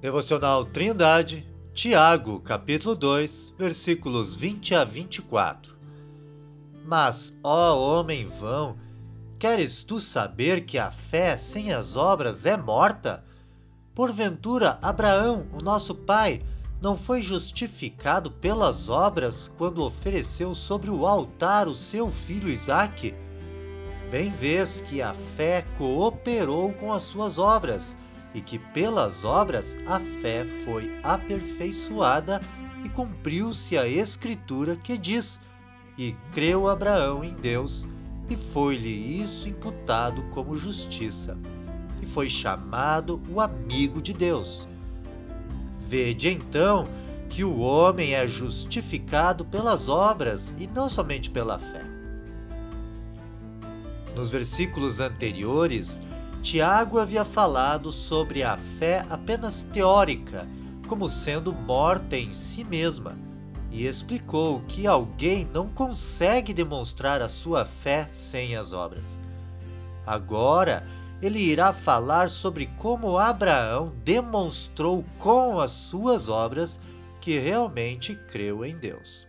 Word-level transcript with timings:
Devocional 0.00 0.64
Trindade, 0.64 1.44
Tiago, 1.74 2.38
capítulo 2.38 2.94
2, 2.94 3.54
versículos 3.58 4.36
20 4.36 4.76
a 4.76 4.84
24. 4.84 5.76
Mas, 6.84 7.36
ó 7.42 7.76
homem 7.76 8.28
vão, 8.28 8.78
queres 9.40 9.82
tu 9.82 10.00
saber 10.00 10.60
que 10.60 10.78
a 10.78 10.92
fé 10.92 11.36
sem 11.36 11.72
as 11.72 11.96
obras 11.96 12.46
é 12.46 12.56
morta? 12.56 13.24
Porventura, 13.92 14.78
Abraão, 14.80 15.48
o 15.52 15.60
nosso 15.60 15.96
pai, 15.96 16.42
não 16.80 16.96
foi 16.96 17.20
justificado 17.20 18.30
pelas 18.30 18.88
obras 18.88 19.52
quando 19.58 19.82
ofereceu 19.82 20.54
sobre 20.54 20.92
o 20.92 21.08
altar 21.08 21.66
o 21.66 21.74
seu 21.74 22.08
filho 22.08 22.48
Isaque? 22.48 23.16
Bem 24.12 24.30
vês 24.30 24.80
que 24.80 25.02
a 25.02 25.12
fé 25.12 25.66
cooperou 25.76 26.72
com 26.74 26.92
as 26.92 27.02
suas 27.02 27.36
obras 27.36 27.96
e 28.34 28.40
que 28.40 28.58
pelas 28.58 29.24
obras 29.24 29.76
a 29.86 29.98
fé 30.20 30.44
foi 30.64 30.90
aperfeiçoada 31.02 32.40
e 32.84 32.88
cumpriu-se 32.88 33.76
a 33.76 33.86
escritura 33.86 34.76
que 34.76 34.96
diz: 34.98 35.40
E 35.96 36.14
creu 36.32 36.68
Abraão 36.68 37.24
em 37.24 37.34
Deus, 37.34 37.86
e 38.28 38.36
foi-lhe 38.36 39.22
isso 39.22 39.48
imputado 39.48 40.22
como 40.30 40.56
justiça, 40.56 41.36
e 42.02 42.06
foi 42.06 42.28
chamado 42.28 43.20
o 43.30 43.40
amigo 43.40 44.00
de 44.00 44.12
Deus. 44.12 44.68
Vede 45.78 46.28
então 46.28 46.86
que 47.28 47.44
o 47.44 47.58
homem 47.58 48.14
é 48.14 48.26
justificado 48.26 49.44
pelas 49.44 49.88
obras 49.88 50.56
e 50.58 50.66
não 50.66 50.88
somente 50.88 51.30
pela 51.30 51.58
fé. 51.58 51.84
Nos 54.14 54.30
versículos 54.30 54.98
anteriores, 54.98 56.00
Tiago 56.42 56.98
havia 56.98 57.24
falado 57.24 57.90
sobre 57.90 58.42
a 58.42 58.56
fé 58.56 59.04
apenas 59.10 59.62
teórica, 59.62 60.46
como 60.86 61.10
sendo 61.10 61.52
morta 61.52 62.16
em 62.16 62.32
si 62.32 62.64
mesma, 62.64 63.18
e 63.70 63.86
explicou 63.86 64.60
que 64.68 64.86
alguém 64.86 65.46
não 65.52 65.68
consegue 65.68 66.54
demonstrar 66.54 67.20
a 67.20 67.28
sua 67.28 67.64
fé 67.64 68.08
sem 68.12 68.56
as 68.56 68.72
obras. 68.72 69.18
Agora, 70.06 70.86
ele 71.20 71.40
irá 71.40 71.72
falar 71.72 72.30
sobre 72.30 72.66
como 72.78 73.18
Abraão 73.18 73.92
demonstrou 74.04 75.04
com 75.18 75.58
as 75.60 75.72
suas 75.72 76.28
obras 76.28 76.80
que 77.20 77.38
realmente 77.38 78.14
creu 78.14 78.64
em 78.64 78.78
Deus. 78.78 79.26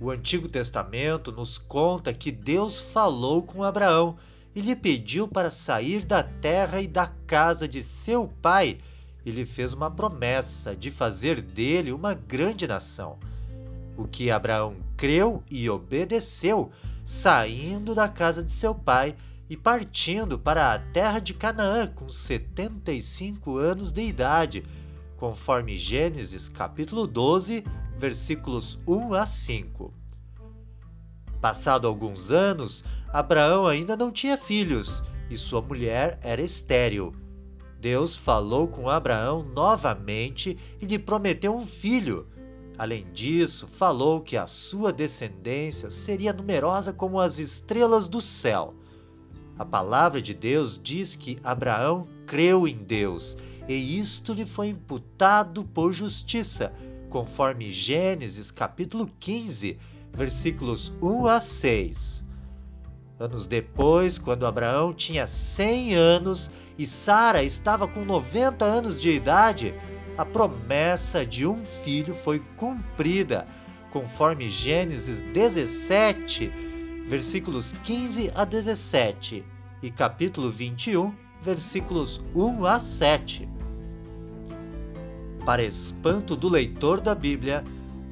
O 0.00 0.10
Antigo 0.10 0.48
Testamento 0.48 1.32
nos 1.32 1.56
conta 1.56 2.12
que 2.12 2.30
Deus 2.30 2.80
falou 2.80 3.42
com 3.42 3.64
Abraão 3.64 4.16
e 4.58 4.60
lhe 4.60 4.74
pediu 4.74 5.28
para 5.28 5.52
sair 5.52 6.04
da 6.04 6.20
terra 6.20 6.80
e 6.80 6.88
da 6.88 7.06
casa 7.28 7.68
de 7.68 7.80
seu 7.80 8.26
pai, 8.42 8.78
e 9.24 9.30
lhe 9.30 9.46
fez 9.46 9.72
uma 9.72 9.88
promessa 9.88 10.74
de 10.74 10.90
fazer 10.90 11.40
dele 11.40 11.92
uma 11.92 12.12
grande 12.12 12.66
nação. 12.66 13.20
O 13.96 14.08
que 14.08 14.32
Abraão 14.32 14.74
creu 14.96 15.44
e 15.48 15.70
obedeceu, 15.70 16.72
saindo 17.04 17.94
da 17.94 18.08
casa 18.08 18.42
de 18.42 18.50
seu 18.50 18.74
pai 18.74 19.14
e 19.48 19.56
partindo 19.56 20.36
para 20.36 20.74
a 20.74 20.78
terra 20.80 21.20
de 21.20 21.34
Canaã 21.34 21.86
com 21.86 22.08
75 22.08 23.58
anos 23.58 23.92
de 23.92 24.02
idade, 24.02 24.64
conforme 25.16 25.78
Gênesis 25.78 26.48
capítulo 26.48 27.06
12, 27.06 27.62
versículos 27.96 28.76
1 28.84 29.14
a 29.14 29.24
5. 29.24 29.94
Passado 31.40 31.86
alguns 31.86 32.30
anos, 32.30 32.84
Abraão 33.12 33.66
ainda 33.66 33.96
não 33.96 34.10
tinha 34.10 34.36
filhos 34.36 35.02
e 35.30 35.36
sua 35.36 35.62
mulher 35.62 36.18
era 36.22 36.42
estéril. 36.42 37.14
Deus 37.80 38.16
falou 38.16 38.66
com 38.66 38.88
Abraão 38.88 39.42
novamente 39.42 40.58
e 40.80 40.86
lhe 40.86 40.98
prometeu 40.98 41.54
um 41.54 41.66
filho. 41.66 42.26
Além 42.76 43.06
disso, 43.12 43.66
falou 43.66 44.20
que 44.20 44.36
a 44.36 44.46
sua 44.46 44.92
descendência 44.92 45.90
seria 45.90 46.32
numerosa 46.32 46.92
como 46.92 47.20
as 47.20 47.38
estrelas 47.38 48.08
do 48.08 48.20
céu. 48.20 48.74
A 49.58 49.64
palavra 49.64 50.22
de 50.22 50.34
Deus 50.34 50.80
diz 50.80 51.16
que 51.16 51.38
Abraão 51.42 52.06
creu 52.26 52.66
em 52.66 52.76
Deus 52.76 53.36
e 53.68 53.98
isto 53.98 54.32
lhe 54.32 54.46
foi 54.46 54.68
imputado 54.68 55.64
por 55.64 55.92
justiça, 55.92 56.72
conforme 57.10 57.70
Gênesis 57.70 58.50
capítulo 58.50 59.08
15, 59.20 59.78
versículos 60.12 60.92
1 61.00 61.26
a 61.26 61.40
6. 61.40 62.26
Anos 63.18 63.46
depois, 63.46 64.18
quando 64.18 64.46
Abraão 64.46 64.94
tinha 64.94 65.26
100 65.26 65.94
anos 65.94 66.50
e 66.78 66.86
Sara 66.86 67.42
estava 67.42 67.88
com 67.88 68.04
90 68.04 68.64
anos 68.64 69.00
de 69.00 69.10
idade, 69.10 69.74
a 70.16 70.24
promessa 70.24 71.26
de 71.26 71.46
um 71.46 71.64
filho 71.64 72.14
foi 72.14 72.40
cumprida, 72.56 73.46
conforme 73.90 74.48
Gênesis 74.48 75.20
17, 75.20 76.48
versículos 77.08 77.72
15 77.84 78.30
a 78.34 78.44
17 78.44 79.44
e 79.82 79.90
capítulo 79.90 80.50
21, 80.50 81.12
versículos 81.42 82.20
1 82.34 82.64
a 82.66 82.78
7. 82.78 83.48
Para 85.44 85.62
espanto 85.62 86.36
do 86.36 86.48
leitor 86.48 87.00
da 87.00 87.14
Bíblia, 87.14 87.64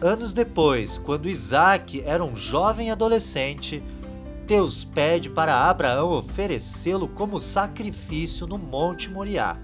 Anos 0.00 0.32
depois, 0.32 0.98
quando 0.98 1.28
Isaac 1.28 2.02
era 2.04 2.24
um 2.24 2.36
jovem 2.36 2.90
adolescente, 2.90 3.82
Deus 4.44 4.84
pede 4.84 5.30
para 5.30 5.68
Abraão 5.70 6.10
oferecê-lo 6.10 7.08
como 7.08 7.40
sacrifício 7.40 8.46
no 8.46 8.58
Monte 8.58 9.08
Moriá. 9.08 9.56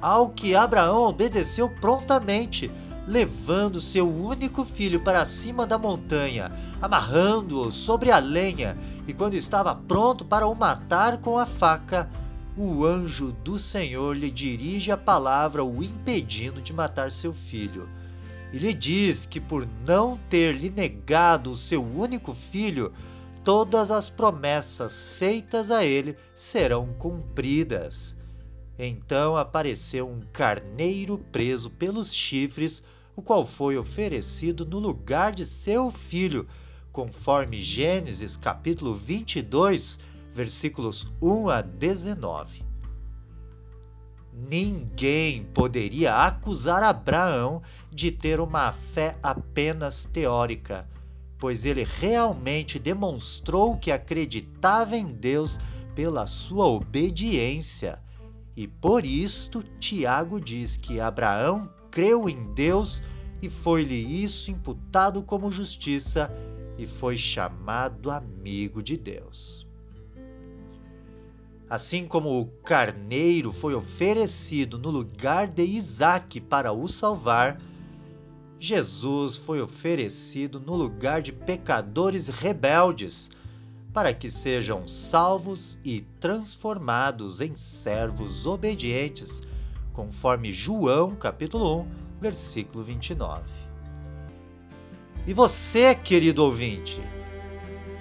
Ao 0.00 0.28
que 0.28 0.54
Abraão 0.54 1.08
obedeceu 1.08 1.70
prontamente, 1.80 2.70
levando 3.08 3.80
seu 3.80 4.06
único 4.06 4.64
filho 4.64 5.00
para 5.00 5.24
cima 5.24 5.66
da 5.66 5.78
montanha, 5.78 6.52
amarrando-o 6.80 7.72
sobre 7.72 8.10
a 8.10 8.18
lenha, 8.18 8.76
e 9.08 9.14
quando 9.14 9.34
estava 9.34 9.74
pronto 9.74 10.24
para 10.24 10.46
o 10.46 10.54
matar 10.54 11.16
com 11.18 11.38
a 11.38 11.46
faca, 11.46 12.08
o 12.56 12.84
anjo 12.84 13.32
do 13.42 13.58
Senhor 13.58 14.14
lhe 14.16 14.30
dirige 14.30 14.92
a 14.92 14.96
palavra, 14.96 15.64
o 15.64 15.82
impedindo 15.82 16.60
de 16.60 16.74
matar 16.74 17.10
seu 17.10 17.32
filho 17.32 17.88
e 18.52 18.58
lhe 18.58 18.72
diz 18.72 19.26
que 19.26 19.40
por 19.40 19.66
não 19.84 20.18
ter 20.30 20.54
lhe 20.54 20.70
negado 20.70 21.50
o 21.50 21.56
seu 21.56 21.84
único 21.84 22.34
filho, 22.34 22.92
todas 23.44 23.90
as 23.90 24.08
promessas 24.08 25.02
feitas 25.02 25.70
a 25.70 25.84
ele 25.84 26.16
serão 26.34 26.92
cumpridas. 26.98 28.16
Então 28.78 29.36
apareceu 29.36 30.08
um 30.08 30.20
carneiro 30.32 31.18
preso 31.32 31.70
pelos 31.70 32.12
chifres, 32.12 32.82
o 33.14 33.22
qual 33.22 33.46
foi 33.46 33.78
oferecido 33.78 34.66
no 34.66 34.78
lugar 34.78 35.32
de 35.32 35.44
seu 35.44 35.90
filho, 35.90 36.46
conforme 36.92 37.60
Gênesis 37.60 38.36
capítulo 38.36 38.94
22, 38.94 39.98
versículos 40.34 41.06
1 41.20 41.48
a 41.48 41.62
19. 41.62 42.64
Ninguém 44.36 45.44
poderia 45.54 46.14
acusar 46.14 46.82
Abraão 46.82 47.62
de 47.90 48.10
ter 48.10 48.38
uma 48.38 48.70
fé 48.70 49.16
apenas 49.22 50.04
teórica, 50.04 50.86
pois 51.38 51.64
ele 51.64 51.84
realmente 51.84 52.78
demonstrou 52.78 53.78
que 53.78 53.90
acreditava 53.90 54.94
em 54.94 55.06
Deus 55.06 55.58
pela 55.94 56.26
sua 56.26 56.66
obediência. 56.66 57.98
E 58.54 58.68
por 58.68 59.06
isto, 59.06 59.62
Tiago 59.80 60.38
diz 60.38 60.76
que 60.76 61.00
Abraão 61.00 61.70
creu 61.90 62.28
em 62.28 62.52
Deus 62.52 63.02
e 63.40 63.48
foi-lhe 63.48 64.22
isso 64.22 64.50
imputado 64.50 65.22
como 65.22 65.50
justiça 65.50 66.30
e 66.76 66.86
foi 66.86 67.16
chamado 67.16 68.10
amigo 68.10 68.82
de 68.82 68.98
Deus. 68.98 69.65
Assim 71.68 72.06
como 72.06 72.40
o 72.40 72.46
carneiro 72.46 73.52
foi 73.52 73.74
oferecido 73.74 74.78
no 74.78 74.88
lugar 74.88 75.48
de 75.48 75.64
Isaac 75.64 76.40
para 76.40 76.72
o 76.72 76.86
salvar, 76.86 77.60
Jesus 78.58 79.36
foi 79.36 79.60
oferecido 79.60 80.60
no 80.60 80.74
lugar 80.76 81.20
de 81.20 81.32
pecadores 81.32 82.28
rebeldes, 82.28 83.30
para 83.92 84.14
que 84.14 84.30
sejam 84.30 84.86
salvos 84.86 85.78
e 85.84 86.02
transformados 86.20 87.40
em 87.40 87.56
servos 87.56 88.46
obedientes, 88.46 89.42
conforme 89.92 90.52
João 90.52 91.16
capítulo 91.16 91.80
1, 91.80 91.88
versículo 92.20 92.84
29. 92.84 93.42
E 95.26 95.32
você, 95.32 95.94
querido 95.94 96.44
ouvinte, 96.44 97.00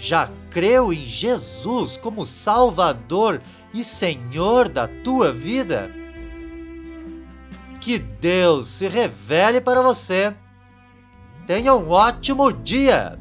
já 0.06 0.30
creu 0.52 0.94
em 0.94 1.08
Jesus 1.08 1.98
como 1.98 2.28
Salvador 2.28 3.42
e 3.74 3.84
Senhor 3.84 4.70
da 4.70 4.88
tua 4.88 5.34
vida? 5.34 5.90
Que 7.82 7.98
Deus 7.98 8.68
se 8.68 8.88
revele 8.88 9.60
para 9.60 9.82
você. 9.82 10.32
Tenha 11.48 11.74
um 11.74 11.90
ótimo 11.90 12.54
dia! 12.54 13.20